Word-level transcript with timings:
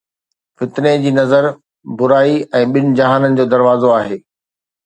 فتني 0.59 0.93
جي 1.03 1.11
نظر 1.17 1.47
برائي 1.99 2.39
۽ 2.63 2.73
ٻن 2.79 2.99
جهانن 3.01 3.41
جو 3.41 3.49
دروازو 3.55 3.97
آهي 4.01 4.19